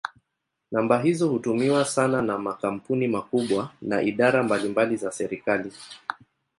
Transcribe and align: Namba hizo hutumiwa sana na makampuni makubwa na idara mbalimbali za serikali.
Namba 0.71 1.01
hizo 1.01 1.27
hutumiwa 1.29 1.85
sana 1.85 2.21
na 2.21 2.37
makampuni 2.37 3.07
makubwa 3.07 3.71
na 3.81 4.01
idara 4.01 4.43
mbalimbali 4.43 4.97
za 4.97 5.11
serikali. 5.11 5.71